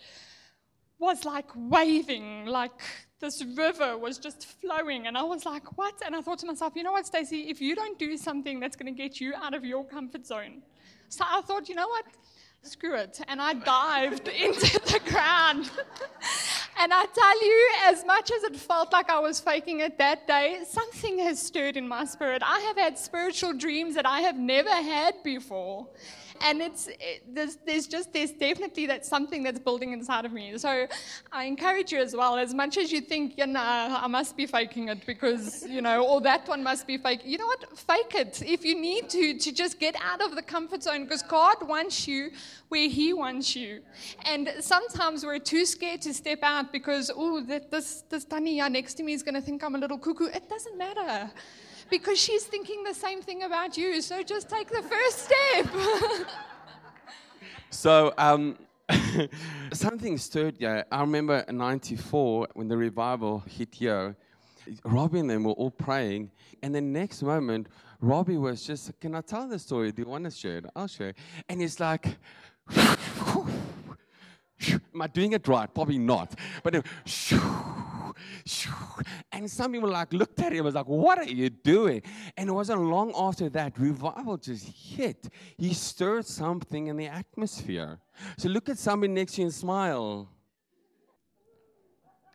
[0.98, 2.80] was like waving, like
[3.20, 5.06] this river was just flowing.
[5.06, 5.94] And I was like, what?
[6.04, 8.76] And I thought to myself, you know what, Stacey, if you don't do something that's
[8.76, 10.62] going to get you out of your comfort zone.
[11.08, 12.06] So I thought, you know what?
[12.62, 13.20] Screw it.
[13.27, 15.70] And I dived into the ground.
[16.79, 20.27] And I tell you, as much as it felt like I was faking it that
[20.27, 22.42] day, something has stirred in my spirit.
[22.44, 25.88] I have had spiritual dreams that I have never had before.
[26.42, 30.57] and it's it, there's, there's just there's definitely that something that's building inside of me.
[30.57, 30.87] So
[31.33, 32.37] I encourage you as well.
[32.37, 36.07] As much as you think, you know, I must be faking it because you know,
[36.07, 37.20] or that one must be fake.
[37.25, 37.79] You know what?
[37.79, 41.23] Fake it if you need to to just get out of the comfort zone because
[41.23, 42.31] God wants you
[42.68, 43.82] where He wants you.
[44.24, 49.02] And sometimes we're too scared to step out because oh, this this Tanya next to
[49.02, 50.26] me is going to think I'm a little cuckoo.
[50.26, 51.30] It doesn't matter
[51.90, 54.00] because she's thinking the same thing about you.
[54.00, 55.66] So just take the first step.
[57.70, 58.56] so, um,
[59.72, 60.84] something stirred yeah.
[60.90, 64.16] I remember in 94 when the revival hit here,
[64.84, 66.30] Robbie and them were all praying.
[66.62, 67.68] And the next moment,
[68.00, 69.92] Robbie was just, Can I tell the story?
[69.92, 70.66] Do you want to share it?
[70.74, 71.10] I'll share.
[71.10, 71.16] It.
[71.48, 72.06] And he's like,
[74.94, 75.72] Am I doing it right?
[75.72, 76.34] Probably not.
[76.62, 76.84] But
[79.32, 82.02] and some people like looked at him was like, What are you doing?
[82.36, 85.28] And it wasn't long after that, revival just hit.
[85.56, 87.98] He stirred something in the atmosphere.
[88.38, 90.28] So look at somebody next to you and smile.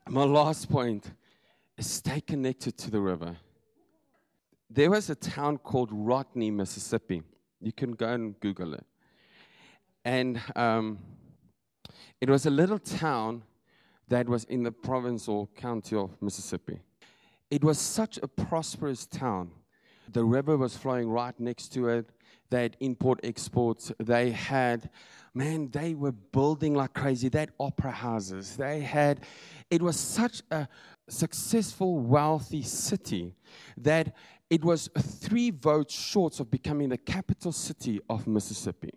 [0.08, 1.12] My last point
[1.78, 3.36] is stay connected to the river.
[4.70, 7.22] There was a town called Rodney, Mississippi.
[7.62, 8.86] You can go and Google it.
[10.04, 11.00] And um,
[12.22, 13.44] it was a little town
[14.08, 16.80] that was in the province or county of Mississippi.
[17.50, 19.52] It was such a prosperous town.
[20.12, 22.10] The river was flowing right next to it.
[22.50, 23.92] They had import exports.
[24.00, 24.90] They had,
[25.34, 27.30] man, they were building like crazy.
[27.30, 28.56] They had opera houses.
[28.56, 29.22] They had,
[29.72, 30.68] it was such a
[31.10, 33.36] successful, wealthy city
[33.78, 34.16] that
[34.50, 38.92] it was three votes short of becoming the capital city of Mississippi.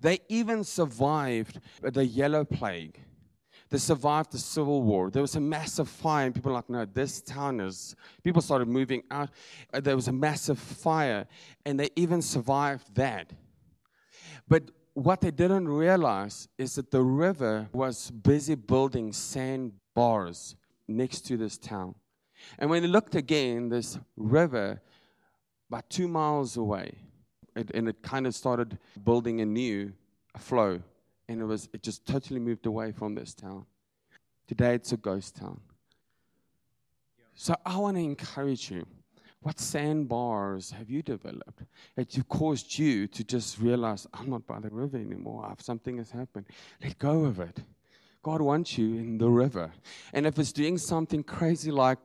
[0.00, 3.00] They even survived the yellow plague.
[3.70, 5.10] They survived the civil war.
[5.10, 7.96] There was a massive fire, and people were like, no, this town is.
[8.22, 9.30] People started moving out.
[9.72, 11.26] Uh, there was a massive fire,
[11.64, 13.32] and they even survived that.
[14.46, 20.54] But what they didn't realize is that the river was busy building sandbars
[20.86, 21.94] next to this town.
[22.58, 24.80] And when they looked again, this river,
[25.68, 26.96] about two miles away,
[27.56, 29.92] it, and it kind of started building a new
[30.38, 30.80] flow.
[31.28, 33.66] And it was it just totally moved away from this town.
[34.46, 35.60] Today it's a ghost town.
[37.34, 38.86] So I want to encourage you.
[39.40, 41.64] What sandbars have you developed
[41.96, 45.54] that have caused you to just realize I'm not by the river anymore?
[45.58, 46.46] Something has happened.
[46.82, 47.60] Let go of it.
[48.24, 49.70] God wants you in the river.
[50.14, 51.98] And if it's doing something crazy like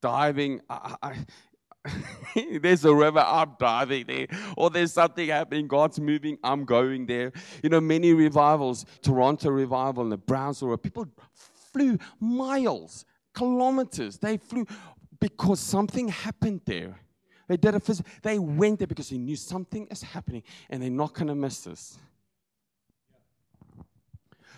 [0.00, 1.16] diving, I, I,
[2.62, 4.26] there's a river, I'm diving there.
[4.56, 7.32] Or there's something happening, God's moving, I'm going there.
[7.62, 13.04] You know, many revivals, Toronto revival and the Brownsville, people flew miles,
[13.34, 14.16] kilometers.
[14.16, 14.66] They flew
[15.20, 16.98] because something happened there.
[17.46, 17.80] They did a
[18.22, 21.60] They went there because they knew something is happening and they're not going to miss
[21.60, 21.98] this.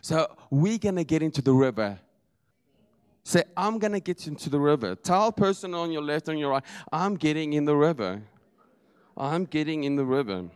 [0.02, 1.98] So we're going to get into the river
[3.22, 4.94] Say, I'm going to get into the river.
[4.94, 8.22] Tell person on your left and your right, I'm getting in the river.
[9.16, 10.48] I'm getting in the river.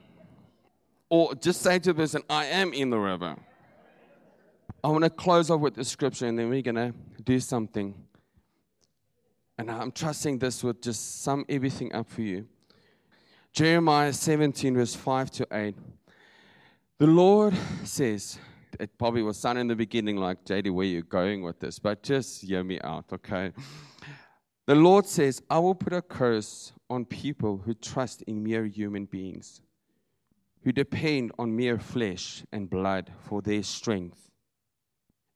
[1.11, 3.37] Or just say to the person, I am in the river.
[4.83, 7.95] I want to close off with the scripture and then we're going to do something.
[9.57, 12.49] And I'm trusting this would just sum everything up for you.
[13.53, 15.77] Jeremiah 17, verse 5 to 8.
[16.99, 17.55] The Lord
[17.85, 18.39] says,
[18.81, 21.79] it probably was sound in the beginning like, JD, where you going with this?
[21.79, 23.53] But just hear me out, okay?
[24.67, 29.05] The Lord says, I will put a curse on people who trust in mere human
[29.05, 29.61] beings,
[30.63, 34.31] who depend on mere flesh and blood for their strength,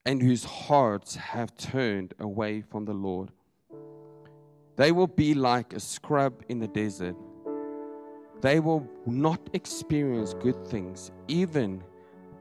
[0.06, 3.30] and whose hearts have turned away from the Lord.
[4.76, 7.16] They will be like a scrub in the desert.
[8.40, 11.82] They will not experience good things, even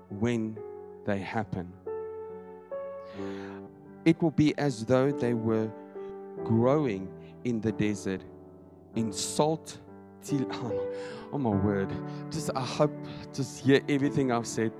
[0.09, 0.57] when
[1.07, 1.71] they happen.
[4.05, 5.71] It will be as though they were
[6.43, 7.09] growing
[7.45, 8.21] in the desert
[8.95, 9.79] in salt.
[10.29, 10.89] Oh,
[11.31, 11.89] oh my word.
[12.29, 12.91] Just, I hope,
[13.33, 14.73] just hear everything I've said.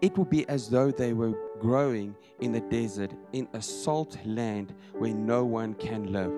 [0.00, 4.72] It will be as though they were growing in the desert in a salt land
[4.92, 6.32] where no one can live.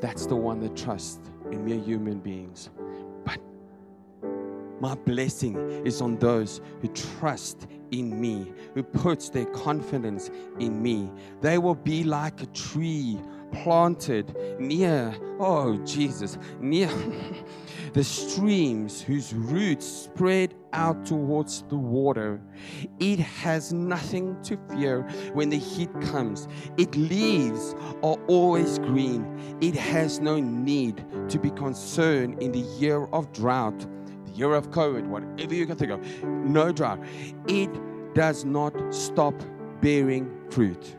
[0.00, 2.70] That's the one that trusts in mere human beings.
[4.80, 5.56] My blessing
[5.86, 11.10] is on those who trust in me, who puts their confidence in me.
[11.40, 13.18] They will be like a tree
[13.52, 16.90] planted near, oh Jesus, near
[17.92, 22.40] the streams whose roots spread out towards the water.
[22.98, 25.02] It has nothing to fear
[25.32, 26.48] when the heat comes.
[26.76, 29.56] Its leaves are always green.
[29.60, 33.86] It has no need to be concerned in the year of drought,
[34.36, 36.24] year of COVID, whatever you can think of.
[36.24, 37.00] No drought.
[37.48, 37.70] It
[38.14, 39.34] does not stop
[39.80, 40.96] bearing fruit.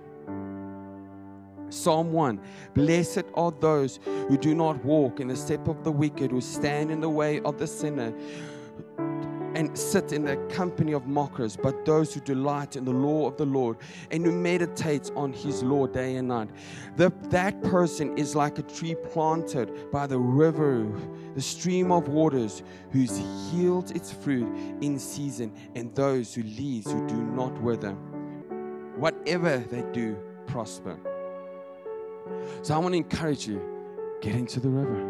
[1.70, 2.40] Psalm 1
[2.74, 6.92] Blessed are those who do not walk in the step of the wicked, who stand
[6.92, 8.14] in the way of the sinner,
[9.58, 13.38] and sit in the company of mockers, but those who delight in the law of
[13.38, 13.78] the Lord
[14.12, 16.52] and who meditates on his law day and night.
[16.96, 20.88] The, that person is like a tree planted by the river,
[21.34, 23.20] the stream of waters, whose
[23.52, 24.48] yields its fruit
[24.82, 27.94] in season, and those who leaves who do not wither.
[28.96, 31.00] Whatever they do, prosper.
[32.62, 33.60] So I want to encourage you
[34.22, 35.04] get into the river.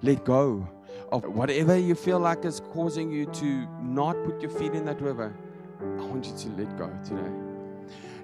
[0.00, 0.66] Let go
[1.14, 5.00] of whatever you feel like is causing you to not put your feet in that
[5.00, 5.32] river.
[5.80, 7.30] I want you to let go today.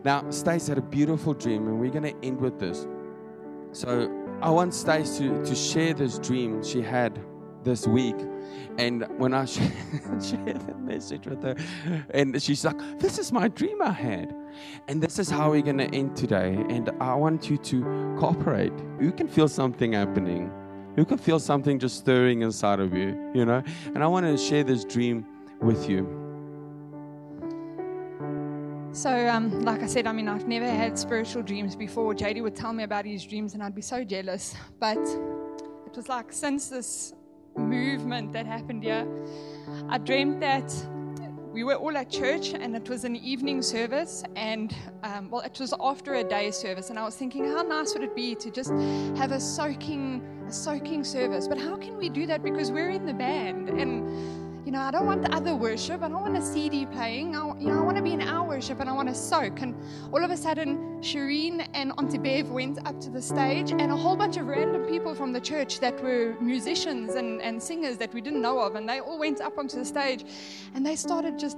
[0.02, 2.86] Now, Stace had a beautiful dream, and we're going to end with this.
[3.72, 4.10] So,
[4.42, 7.20] I want Stace to, to share this dream she had
[7.62, 8.16] this week.
[8.78, 11.54] And when I shared the message with her,
[12.10, 14.34] and she's like, This is my dream I had.
[14.88, 16.54] And this is how we're going to end today.
[16.70, 18.72] And I want you to cooperate.
[19.00, 20.50] You can feel something happening.
[21.00, 23.62] You can feel something just stirring inside of you, you know?
[23.86, 25.24] And I want to share this dream
[25.58, 26.04] with you.
[28.92, 32.12] So, um, like I said, I mean, I've never had spiritual dreams before.
[32.12, 34.54] JD would tell me about his dreams, and I'd be so jealous.
[34.78, 37.14] But it was like since this
[37.56, 39.08] movement that happened here,
[39.88, 40.70] I dreamed that
[41.50, 45.58] we were all at church and it was an evening service and um, well it
[45.58, 48.52] was after a day service and i was thinking how nice would it be to
[48.52, 48.70] just
[49.18, 53.06] have a soaking a soaking service but how can we do that because we're in
[53.06, 56.02] the band and you know, I don't want the other worship.
[56.02, 57.34] I don't want a CD playing.
[57.34, 59.62] I, you know, I want to be in our worship and I want to soak.
[59.62, 59.74] And
[60.12, 63.96] all of a sudden, Shireen and Auntie Bev went up to the stage, and a
[63.96, 68.12] whole bunch of random people from the church that were musicians and, and singers that
[68.12, 70.24] we didn't know of, and they all went up onto the stage,
[70.74, 71.56] and they started just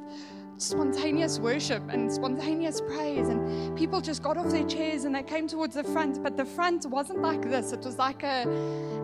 [0.59, 5.49] spontaneous worship and spontaneous praise, and people just got off their chairs and they came
[5.49, 6.23] towards the front.
[6.23, 8.47] But the front wasn't like this, it was like a,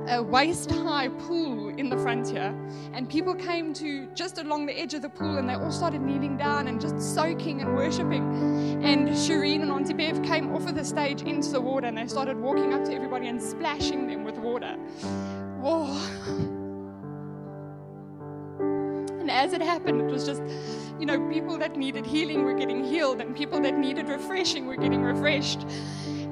[0.09, 2.55] a waist high pool in the front here.
[2.93, 6.01] And people came to just along the edge of the pool and they all started
[6.01, 8.83] kneeling down and just soaking and worshiping.
[8.85, 12.07] And Shireen and Auntie Bev came off of the stage into the water and they
[12.07, 14.77] started walking up to everybody and splashing them with water.
[15.61, 16.58] Whoa.
[19.29, 20.41] And as it happened, it was just,
[20.99, 24.77] you know, people that needed healing were getting healed, and people that needed refreshing were
[24.77, 25.67] getting refreshed.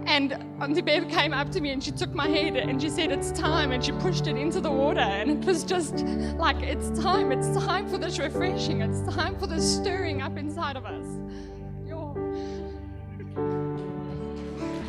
[0.06, 0.32] And
[0.62, 3.32] Auntie Bev came up to me and she took my head and she said, It's
[3.32, 3.72] time.
[3.72, 5.00] And she pushed it into the water.
[5.00, 5.98] And it was just
[6.38, 7.32] like, It's time.
[7.32, 8.80] It's time for this refreshing.
[8.80, 11.04] It's time for this stirring up inside of us.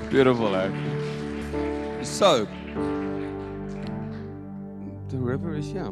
[0.10, 2.04] Beautiful, eh?
[2.04, 2.48] So,
[5.10, 5.92] the river is here.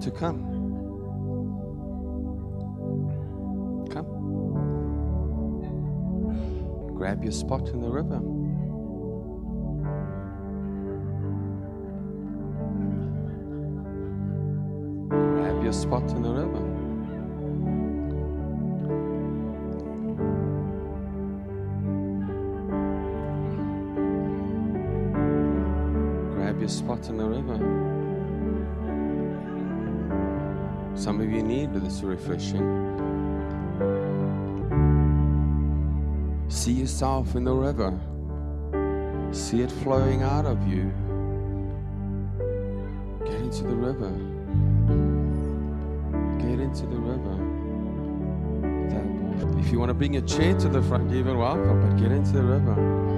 [0.00, 0.40] To come.
[3.90, 4.06] Come.
[6.94, 8.18] Grab your spot in the river.
[15.10, 16.60] Grab your spot in the river.
[26.36, 27.99] Grab your spot in the river.
[30.94, 32.88] Some of you need this refreshing.
[36.48, 37.98] See yourself in the river.
[39.32, 40.92] See it flowing out of you.
[43.24, 44.10] Get into the river.
[46.38, 47.36] Get into the river.
[49.58, 52.12] If you want to bring a chair to the front, you're even welcome, but get
[52.12, 53.09] into the river.